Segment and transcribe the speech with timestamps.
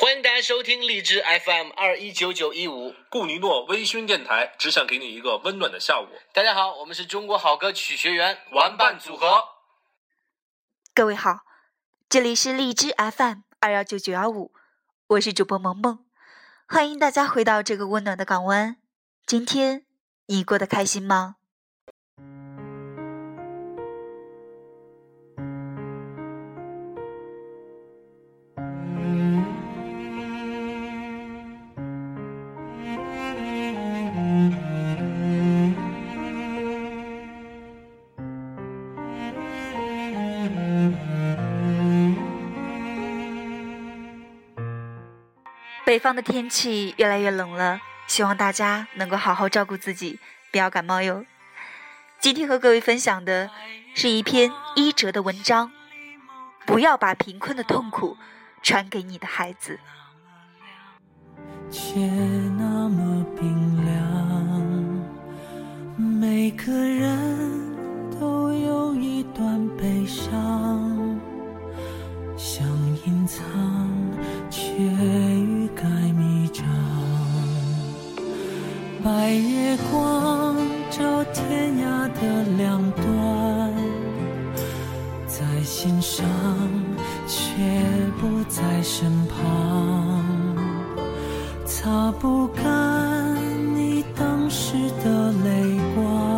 [0.00, 2.94] 欢迎大家收听荔枝 FM 二一九九一五。
[3.10, 6.06] 顾尼诺微醺电台，只想给你一个温暖的下午。
[6.32, 9.44] 大家好，我们是中国好歌曲学员玩伴组合。
[10.94, 11.40] 各位好，
[12.08, 14.54] 这里是荔枝 FM 二幺九九幺五，
[15.08, 16.06] 我是主播萌萌，
[16.66, 18.78] 欢迎大家回到这个温暖的港湾。
[19.26, 19.84] 今天
[20.28, 21.36] 你过得开心吗？
[45.90, 50.20] 北方的天气越来越冷了，希望大家能够好好照顾自己，
[50.52, 51.24] 不要感冒哟。
[52.20, 53.50] 今天和各位分享的
[53.92, 55.72] 是一篇医哲的文章，
[56.64, 58.16] 不要把贫困的痛苦
[58.62, 59.80] 传给你的孩子。
[61.72, 61.98] 却
[62.56, 63.19] 那么
[85.60, 86.24] 在心上
[87.26, 87.44] 却
[88.18, 90.24] 不在身旁，
[91.66, 92.64] 擦不干
[93.76, 94.72] 你当时
[95.04, 96.29] 的泪光，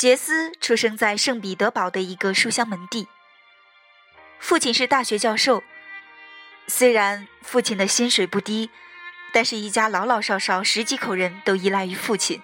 [0.00, 3.06] 杰斯出生在圣彼得堡的一个书香门第，
[4.38, 5.62] 父亲是大学教授。
[6.66, 8.70] 虽然父亲的薪水不低，
[9.30, 12.40] 但是一家老老少少十几口人都依赖于父亲，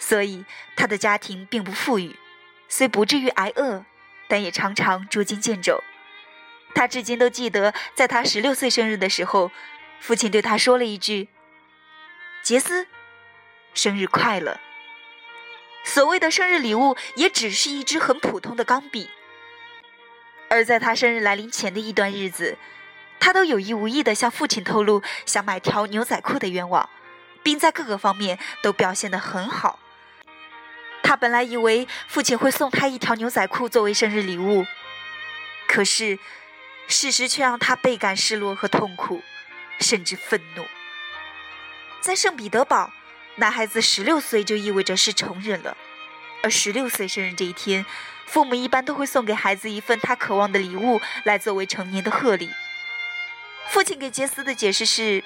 [0.00, 0.44] 所以
[0.74, 2.16] 他的家庭并不富裕。
[2.68, 3.84] 虽不至于挨饿，
[4.26, 5.84] 但也常常捉襟见肘。
[6.74, 9.52] 他至今都记得，在他十六岁生日的时候，
[10.00, 11.28] 父亲对他说了一句
[12.42, 12.88] ：“杰斯，
[13.72, 14.58] 生日快乐。”
[15.84, 19.10] 所谓的生日礼物也只是一支很普通的钢笔，
[20.48, 22.56] 而在他生日来临前的一段日子，
[23.18, 26.88] 他都有意无意地向父亲透露想买条牛仔裤的愿望，
[27.42, 29.78] 并在各个方面都表现得很好。
[31.02, 34.64] 他本来以为父亲会送他一条牛仔裤作为生日礼物，
[35.66, 36.18] 可是
[36.86, 39.20] 事实却让他倍感失落和痛苦，
[39.80, 40.64] 甚至愤怒。
[42.00, 42.92] 在圣彼得堡。
[43.36, 45.76] 男孩子十六岁就意味着是成人了，
[46.42, 47.84] 而十六岁生日这一天，
[48.26, 52.50] 父母一般都会送给孩子一份他渴望的礼物，来作为成年的贺礼。
[53.68, 55.24] 父亲给杰斯的解释是：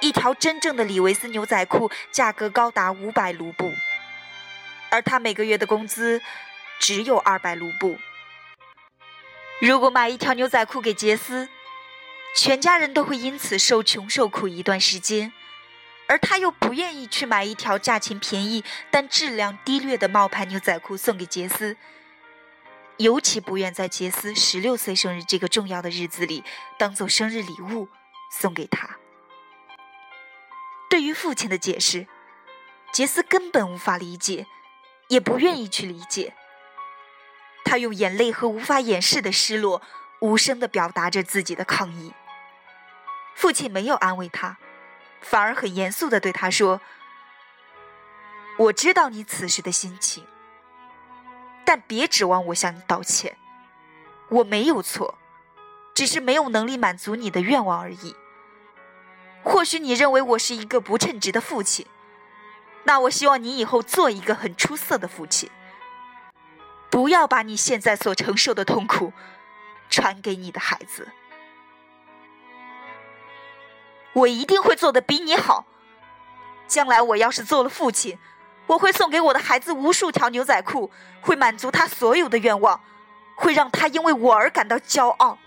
[0.00, 3.70] 一条真正的李维斯牛仔裤价格高达五百卢布，
[4.90, 6.22] 而他每个月的工资
[6.78, 7.98] 只有二百卢布。
[9.60, 11.50] 如果买一条牛仔裤给杰斯，
[12.34, 15.34] 全家人都会因此受穷受苦一段时间。
[16.08, 21.76] 而他又不愿意去买一条价钱便宜但质量低劣的冒牌牛仔裤送给杰斯，
[22.96, 26.42] 尤其不愿在杰斯十六岁生日这个重要的日子里
[26.78, 27.88] 当做生日礼物
[28.32, 28.96] 送给他。
[30.90, 32.06] 对于父亲的解释，
[32.90, 34.46] 杰斯根本无法理解，
[35.08, 36.34] 也不愿意去理解。
[37.64, 39.82] 他用眼泪和无法掩饰的失落，
[40.20, 42.14] 无声地表达着自己的抗议。
[43.34, 44.56] 父亲没有安慰他。
[45.20, 46.80] 反而很严肃的对他说
[48.58, 50.24] ：“我知道你此时的心情，
[51.64, 53.36] 但别指望我向你道歉。
[54.30, 55.18] 我没有错，
[55.94, 58.16] 只是没有能力满足你的愿望而已。
[59.42, 61.86] 或许你认为我是一个不称职的父亲，
[62.84, 65.50] 那我希望你以后做一个很出色的父亲。
[66.90, 69.12] 不要把你现在所承受的痛苦
[69.90, 71.08] 传给你的孩子。”
[74.12, 75.64] 我一定会做的比你好。
[76.66, 78.18] 将来我要是做了父亲，
[78.66, 80.90] 我会送给我的孩子无数条牛仔裤，
[81.20, 82.80] 会满足他所有的愿望，
[83.34, 85.38] 会让他因为我而感到骄傲。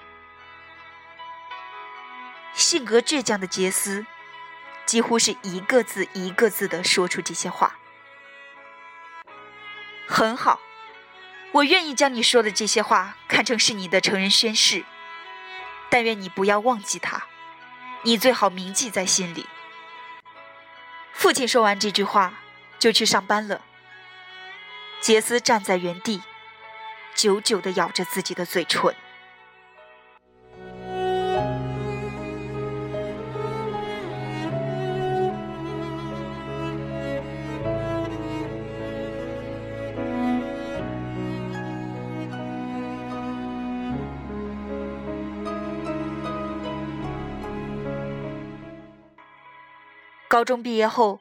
[2.53, 4.05] 性格倔强的杰斯，
[4.85, 7.75] 几乎是一个字一个字的说出这些话。
[10.07, 10.59] 很好，
[11.51, 14.83] 我愿意将你说的这些话看成是你的成人宣誓，
[15.89, 17.23] 但愿你不要忘记他。
[18.03, 19.45] 你最好铭记在心里。
[21.13, 22.33] 父亲说完这句话，
[22.79, 23.61] 就去上班了。
[24.99, 26.21] 杰斯站在原地，
[27.15, 28.95] 久久地咬着自己的嘴唇。
[50.31, 51.19] 高中毕业后，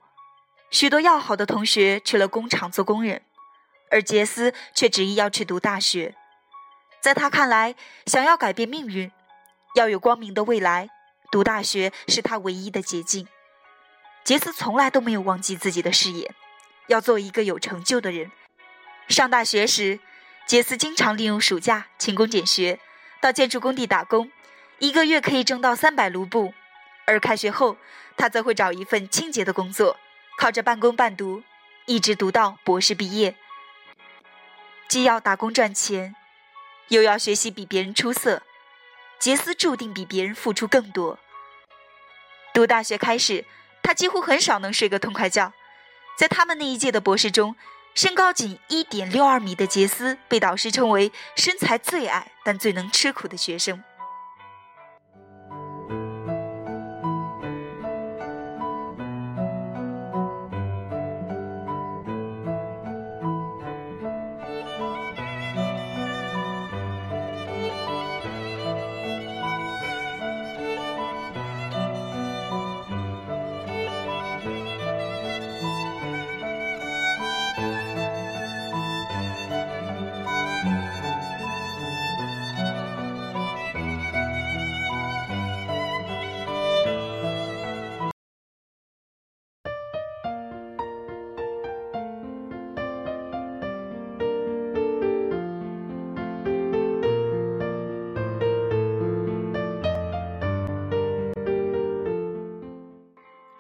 [0.71, 3.23] 许多要好的同学去了工厂做工人，
[3.91, 6.15] 而杰斯却执意要去读大学。
[7.01, 7.75] 在他看来，
[8.07, 9.11] 想要改变命运，
[9.75, 10.91] 要有光明的未来，
[11.33, 13.27] 读大学是他唯一的捷径。
[14.23, 16.33] 杰斯从来都没有忘记自己的事业，
[16.87, 18.31] 要做一个有成就的人。
[19.09, 19.99] 上大学时，
[20.47, 22.79] 杰斯经常利用暑假勤工俭学，
[23.21, 24.31] 到建筑工地打工，
[24.79, 26.55] 一个月可以挣到三百卢布。
[27.11, 27.77] 而开学后，
[28.17, 29.99] 他则会找一份清洁的工作，
[30.39, 31.43] 靠着半工半读，
[31.87, 33.35] 一直读到博士毕业。
[34.89, 36.15] 既要打工赚钱，
[36.89, 38.43] 又要学习比别人出色，
[39.19, 41.19] 杰斯注定比别人付出更多。
[42.55, 43.45] 读大学开始。
[43.83, 45.53] 他几乎很少能睡个痛快觉，
[46.17, 47.57] 在他们那一届的博士中，
[47.95, 53.83] 身高仅一点六二米的杰斯被导师称为身材最矮但最能吃苦的学生。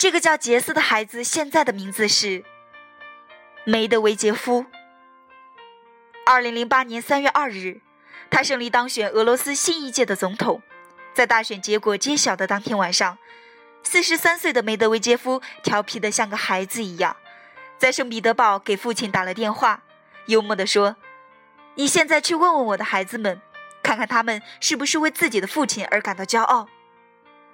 [0.00, 2.42] 这个叫杰斯的孩子现在的名字是
[3.64, 4.64] 梅德韦杰夫。
[6.24, 7.82] 二零零八年三月二日，
[8.30, 10.62] 他胜利当选俄罗斯新一届的总统。
[11.12, 13.18] 在大选结果揭晓的当天晚上，
[13.82, 17.14] 四十三岁的梅德韦杰夫调皮的像个孩子一样，
[17.76, 19.82] 在圣彼得堡给父亲打了电话，
[20.24, 20.96] 幽默地说
[21.76, 23.38] ：“你现在去问问我的孩子们，
[23.82, 26.70] 看看他们是不是为自己的父亲而感到骄傲。”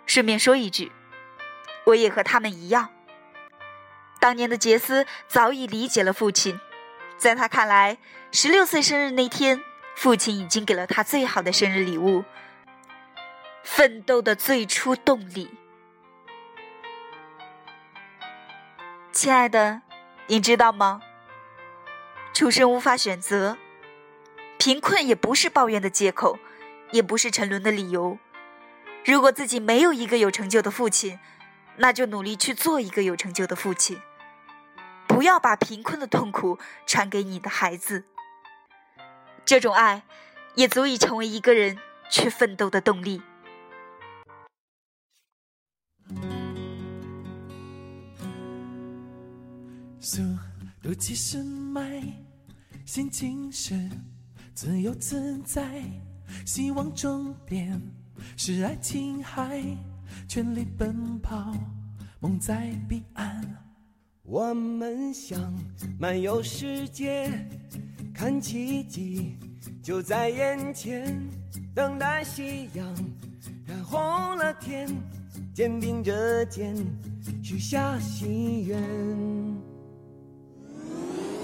[0.06, 0.93] 顺便说一句。
[1.86, 2.90] 我也和他们一样。
[4.20, 6.60] 当年的杰斯早已理解了父亲，
[7.16, 7.98] 在他看来，
[8.32, 9.62] 十六岁生日那天，
[9.94, 12.24] 父亲已经给了他最好的生日礼物——
[13.62, 15.50] 奋斗的最初动力。
[19.12, 19.82] 亲爱的，
[20.26, 21.00] 你知道吗？
[22.34, 23.56] 出生无法选择，
[24.58, 26.38] 贫困也不是抱怨的借口，
[26.90, 28.18] 也不是沉沦的理由。
[29.04, 31.18] 如果自己没有一个有成就的父亲，
[31.78, 34.00] 那就努力去做一个有成就的父亲，
[35.06, 38.05] 不要把贫困的痛苦传给你的孩子。
[39.44, 40.02] 这种爱，
[40.55, 41.78] 也足以成为一个人
[42.11, 43.23] 去奋斗的动力。
[50.00, 50.22] 速
[50.82, 52.02] 度七十迈，
[52.84, 53.75] 心情是
[54.55, 55.82] 自由自在，
[56.46, 57.81] 希望终点
[58.37, 59.62] 是爱琴海。
[60.29, 61.55] 全力奔跑，
[62.20, 63.43] 梦在彼岸。
[64.22, 65.41] 我们想
[65.98, 67.31] 漫游世界，
[68.13, 69.36] 看奇迹
[69.82, 71.17] 就在眼前。
[71.75, 72.86] 等待夕阳
[73.67, 74.01] 染红
[74.36, 74.89] 了天，
[75.55, 76.75] 肩并着肩
[77.43, 78.82] 许下心愿。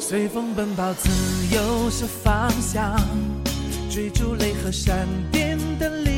[0.00, 1.09] 随风奔跑，自
[1.54, 2.99] 由是方向，
[3.90, 6.12] 追逐雷和闪电的力。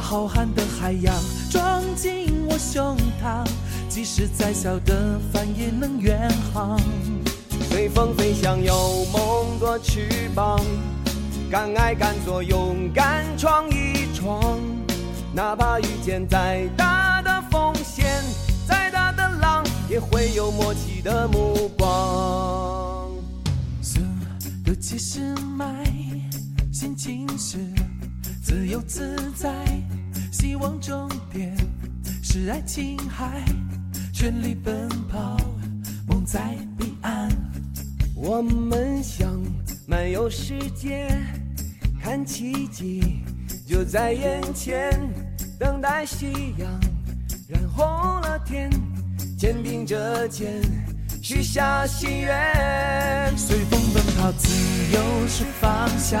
[0.00, 1.14] 把浩瀚的海洋
[1.50, 3.46] 装进我胸膛，
[3.86, 6.80] 即使再小的帆也能远航。
[7.68, 10.58] 随风飞翔，有梦多翅膀，
[11.50, 14.58] 敢爱敢做，勇敢闯一闯。
[15.34, 18.06] 哪怕遇见再大的风险，
[18.66, 23.10] 再大的浪，也会有默契的目光。
[23.82, 24.00] 速
[24.64, 25.20] 度七十
[25.58, 25.84] 迈，
[26.72, 27.58] 心情是。
[28.50, 29.48] 自由自在，
[30.32, 31.56] 希望终点
[32.20, 33.44] 是爱琴海，
[34.12, 35.36] 全力奔跑，
[36.08, 37.30] 梦在彼岸。
[38.12, 39.40] 我们想
[39.86, 41.16] 漫游世界，
[42.02, 43.22] 看奇迹
[43.68, 44.98] 就在眼前，
[45.56, 46.68] 等待夕阳
[47.46, 47.86] 染红
[48.20, 48.68] 了天，
[49.38, 50.60] 肩并着肩
[51.22, 53.32] 许下心愿。
[53.36, 54.52] 随风奔跑，自
[54.92, 56.20] 由是方向。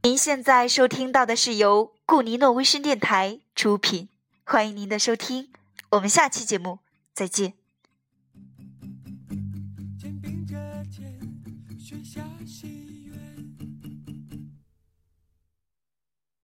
[0.08, 4.08] 您现在收听到的是由顾尼诺微声电台出品，
[4.46, 5.50] 欢迎您的收听，
[5.90, 6.80] 我们下期节目
[7.14, 7.56] 再见。
[10.00, 10.56] 肩并着
[10.90, 11.20] 肩，
[11.78, 12.87] 许下心。